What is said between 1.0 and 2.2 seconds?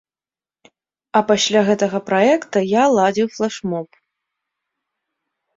А пасля гэтага